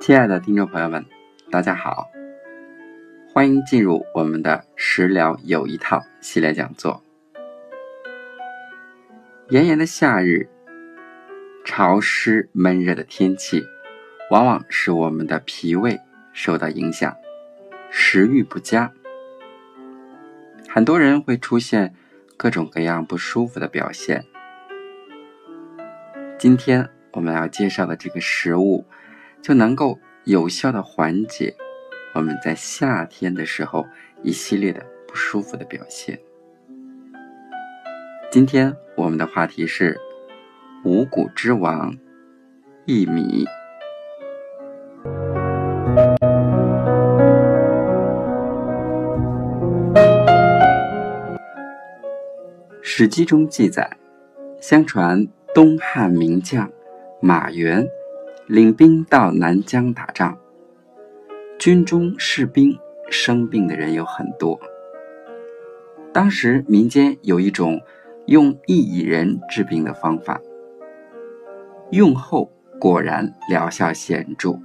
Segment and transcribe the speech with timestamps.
[0.00, 1.04] 亲爱的听众朋友们
[1.50, 2.08] 大家好。
[3.34, 7.02] 欢迎进入我们的食疗有一套系列讲座。
[9.50, 10.48] 炎炎的夏日
[11.64, 13.62] 潮湿闷热的天气
[14.30, 16.00] 往往使我们的脾胃
[16.32, 17.14] 受到影响。
[17.90, 18.92] 食欲不佳，
[20.68, 21.94] 很多人会出现
[22.36, 24.24] 各种各样不舒服的表现。
[26.38, 28.84] 今天我们要介绍的这个食物。
[29.40, 31.54] 就能够有效的缓解
[32.12, 33.86] 我们在夏天的时候
[34.24, 36.18] 一系列的不舒服的表现。
[38.32, 39.96] 今天我们的话题是
[40.84, 41.96] 五谷之王
[42.84, 43.46] 薏米。
[53.00, 53.96] 史记中记载，
[54.60, 56.68] 相传东汉名将
[57.22, 57.86] 马援。
[58.48, 60.36] 领兵到南疆打仗，
[61.60, 62.76] 军中士兵
[63.08, 64.58] 生病的人有很多。
[66.12, 67.80] 当时民间有一种
[68.26, 70.40] 用薏苡仁治病的方法，
[71.92, 74.58] 用后果然疗效显著。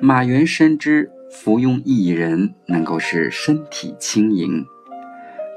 [0.00, 4.64] 马援深知服用薏苡仁能够使身体轻盈，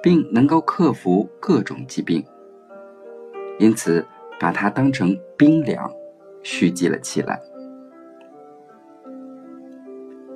[0.06, 2.24] 并能够克服各种疾病，
[3.58, 4.06] 因此
[4.40, 5.92] 把它当成冰凉。
[6.44, 7.42] 蓄积了起来。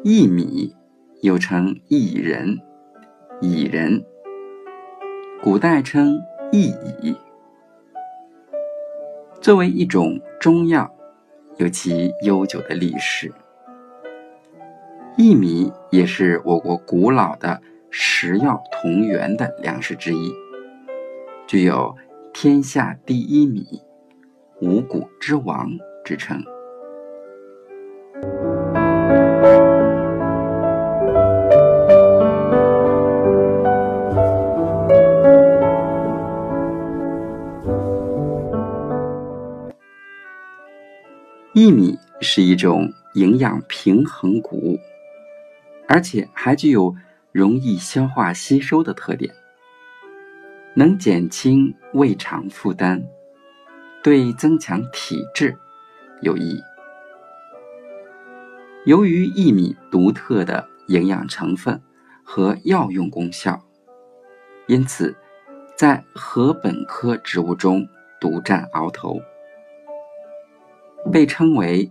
[0.04, 0.76] 薏米
[1.22, 2.58] 又称薏仁、
[3.42, 4.04] 薏仁，
[5.44, 6.20] 古代称
[6.52, 6.74] 薏
[7.04, 7.16] 苡。
[9.40, 10.92] 作为一种中药，
[11.58, 13.32] 有其悠久的历史。
[15.16, 17.62] 薏米也是我国古老的
[17.92, 20.34] 食药同源的粮食之一，
[21.48, 21.96] 具有
[22.34, 23.66] “天下第一米，
[24.62, 25.70] 五谷之王”。
[26.10, 26.44] 之称。
[41.54, 44.80] 薏米是一种营养平衡谷物，
[45.88, 46.96] 而且还具有
[47.32, 49.34] 容易消化吸收的特点，
[50.76, 53.04] 能减轻胃肠负担，
[54.04, 55.58] 对增强体质。
[56.22, 56.62] 有益。
[58.86, 61.82] 由于薏米独特的营养成分
[62.24, 63.62] 和药用功效，
[64.68, 65.16] 因此
[65.78, 67.88] 在禾本科植物中
[68.20, 69.22] 独占鳌头，
[71.12, 71.90] 被称为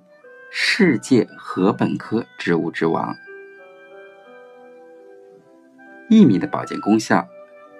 [0.50, 3.16] 世界禾本科植物之王。
[6.08, 7.28] 薏米的保健功效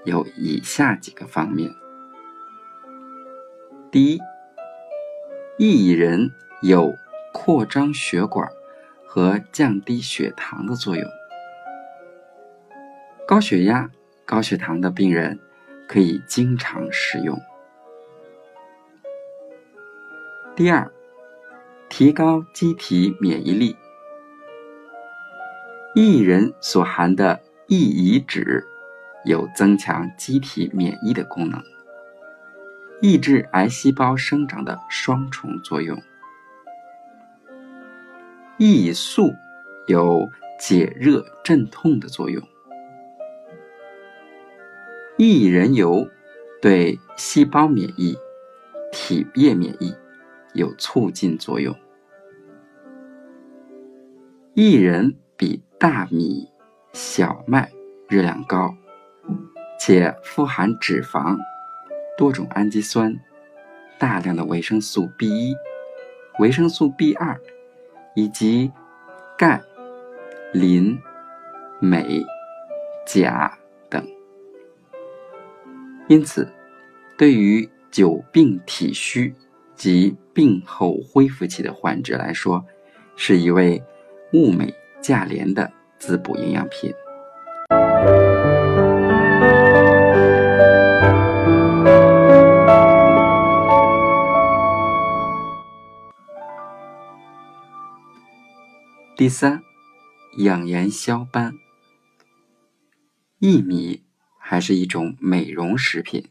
[0.05, 1.75] 有以下几个方面：
[3.91, 4.19] 第一，
[5.59, 6.31] 薏苡仁
[6.61, 6.95] 有
[7.33, 8.47] 扩张血管
[9.07, 11.11] 和降低血糖的作用，
[13.27, 13.91] 高血压、
[14.27, 15.39] 高血糖的病人
[15.89, 17.41] 可以经常食用。
[20.55, 20.93] 第二，
[21.89, 23.75] 提高机体免疫力。
[25.95, 28.65] 薏仁所含的薏苡酯
[29.25, 31.63] 有增强机体免疫的功能。
[33.01, 35.97] 抑制癌细胞生长的双重作用。
[38.59, 39.33] 薏素
[39.87, 42.43] 有解热镇痛的作用。
[45.17, 46.09] 薏仁油
[46.61, 48.17] 对细胞免疫、
[48.91, 49.95] 体液免疫
[50.55, 51.77] 有促进作用。
[54.55, 56.49] 薏仁比大米、
[57.01, 57.71] 小麦
[58.09, 58.75] 热量高，
[59.79, 61.39] 且富含脂肪。
[62.17, 63.17] 多种氨基酸，
[64.01, 65.55] 大量的维生素 B 一、
[66.41, 67.41] 维生素 B 二，
[68.17, 68.73] 以及
[69.39, 69.63] 钙、
[70.53, 71.01] 磷、
[71.81, 72.27] 镁、
[73.07, 73.57] 钾
[73.89, 74.05] 等。
[76.09, 76.53] 因此，
[77.17, 79.33] 对于久病体虚
[79.77, 82.67] 及病后恢复期的患者来说，
[83.15, 83.81] 是一味
[84.33, 86.95] 物美价廉的滋补营养品。
[99.17, 99.63] 第三，
[100.39, 101.53] 养颜消斑。
[103.41, 104.05] 薏米
[104.39, 106.31] 还是一种美容食品，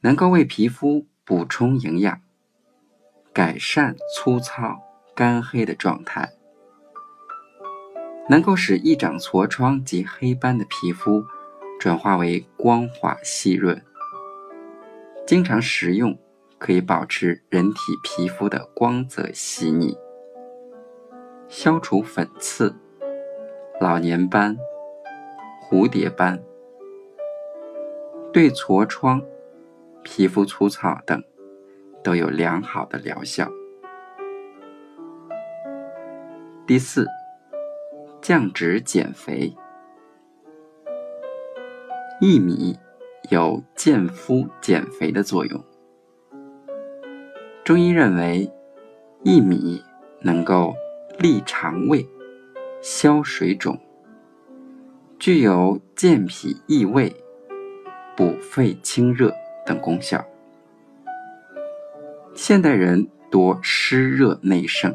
[0.00, 2.20] 能够为皮肤补充营养，
[3.34, 4.80] 改善粗糙、
[5.14, 6.32] 干黑的状态，
[8.28, 11.24] 能够使易长痤疮及黑斑的皮肤
[11.78, 13.82] 转化为光滑细润。
[15.26, 16.18] 经常食用
[16.58, 19.96] 可以保持人体皮肤的光泽细腻。
[21.48, 22.74] 消除粉刺、
[23.80, 24.56] 老年斑、
[25.62, 26.40] 蝴蝶斑，
[28.32, 29.20] 对痤疮、
[30.04, 31.20] 皮肤粗糙等
[32.04, 33.50] 都有良好的疗效。
[36.66, 37.04] 第四，
[38.20, 39.54] 降脂减肥。
[42.20, 42.78] 薏米
[43.30, 45.64] 有健肤减肥的作用。
[47.64, 48.50] 中医认为，
[49.24, 49.82] 薏米
[50.20, 50.74] 能够
[51.18, 52.06] 利肠胃、
[52.82, 53.78] 消水肿，
[55.18, 57.14] 具有健脾益胃、
[58.14, 59.32] 补肺清热
[59.64, 60.22] 等功效。
[62.34, 64.94] 现代人多湿热内盛，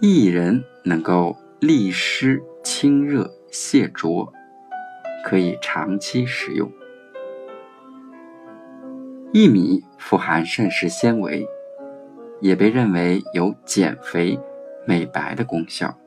[0.00, 4.32] 薏仁能够利湿清热、泻浊。
[5.24, 6.72] 可以长期食用。
[9.32, 11.46] 薏米富含膳食纤维，
[12.40, 14.40] 也被认为有减肥、
[14.86, 15.98] 美白的功效。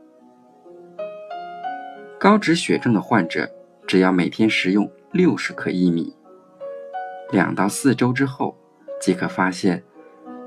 [2.18, 3.52] 高脂血症的患者，
[3.86, 6.16] 只要每天食用六十克薏米，
[7.32, 8.58] 两到四周之后，
[9.00, 9.84] 即可发现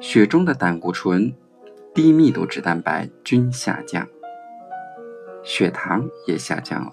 [0.00, 1.32] 血中的胆固醇、
[1.94, 4.08] 低密度脂蛋白均下降，
[5.44, 6.92] 血糖也下降了。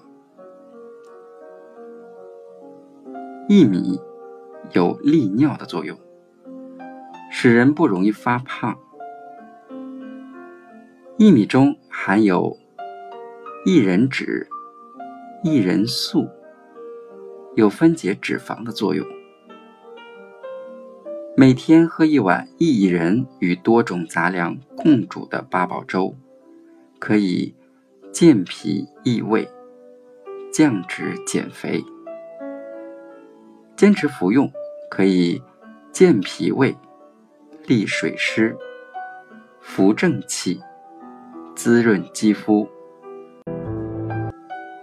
[3.49, 3.99] 薏米
[4.73, 5.97] 有利尿的作用，
[7.31, 8.77] 使人不容易发胖。
[11.17, 12.57] 薏米中含有
[13.65, 14.47] 薏仁脂、
[15.43, 16.27] 薏仁素，
[17.55, 19.05] 有分解脂肪的作用。
[21.35, 26.15] 每天喝一碗薏仁与多种杂粮共煮的八宝粥，
[26.99, 27.55] 可以
[28.11, 29.49] 健脾益胃、
[30.51, 31.83] 降脂减肥。
[33.75, 34.51] 坚持服用，
[34.89, 35.41] 可以
[35.91, 36.75] 健脾胃、
[37.65, 38.55] 利水湿、
[39.61, 40.61] 扶正气、
[41.55, 42.67] 滋润肌肤、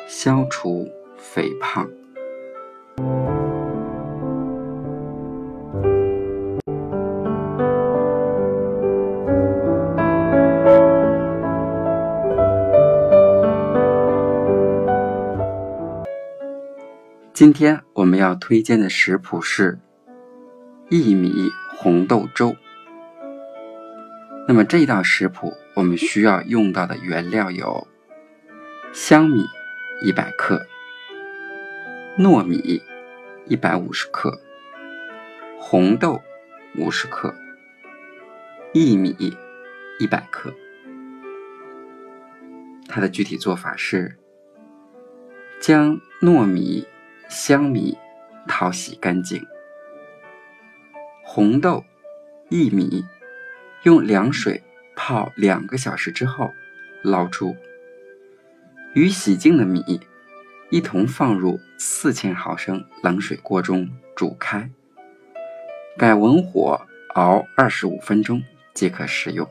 [0.07, 1.87] 消除肥胖。
[17.39, 19.79] 今天我们要推荐的食谱是
[20.91, 21.33] 薏米
[21.77, 22.57] 红豆粥。
[24.49, 27.87] 那么这道食谱我们需要用到的原料有
[28.93, 29.45] 香米
[30.03, 30.67] 一百克、
[32.19, 32.83] 糯米
[33.47, 34.41] 一百五十克、
[35.61, 36.21] 红豆
[36.77, 37.33] 五十克、
[38.75, 39.15] 薏米
[40.01, 40.53] 一百克。
[42.89, 44.19] 它的具体做法是
[45.61, 46.85] 将糯米。
[47.29, 47.97] 香米
[48.47, 49.47] 淘洗干净，
[51.23, 51.85] 红豆、
[52.49, 53.05] 薏米
[53.83, 54.63] 用凉水
[54.97, 56.51] 泡两个小时之后
[57.03, 57.55] 捞出，
[58.95, 60.01] 与洗净的米
[60.71, 64.71] 一同放入四千毫升冷水锅中煮开，
[65.99, 66.81] 改文火
[67.15, 69.47] 熬二十五分钟即可食用。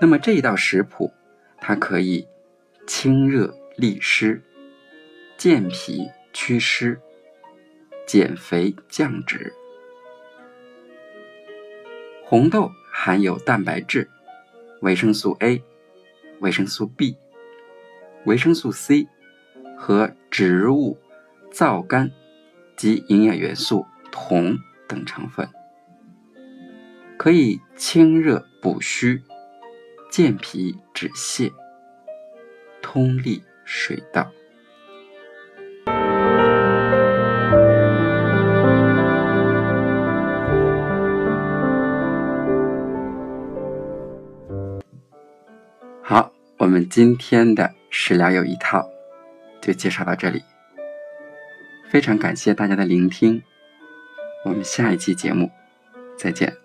[0.00, 1.12] 那么这一道食谱，
[1.60, 2.26] 它可以
[2.88, 4.42] 清热利湿。
[5.38, 7.00] 健脾祛湿、
[8.04, 9.52] 减肥降脂。
[12.24, 14.10] 红豆含有蛋白质、
[14.80, 15.62] 维生素 A、
[16.40, 17.16] 维生素 B、
[18.24, 19.06] 维生素 C
[19.76, 20.98] 和植物
[21.52, 22.10] 皂苷
[22.76, 25.48] 及营养元素铜等成分，
[27.16, 29.22] 可以清热补虚、
[30.10, 31.52] 健脾止泻、
[32.82, 34.28] 通利水道。
[46.98, 48.90] 今天的食疗有一套，
[49.60, 50.42] 就介绍到这里。
[51.88, 53.40] 非常感谢大家的聆听，
[54.44, 55.48] 我们下一期节目
[56.16, 56.56] 再见。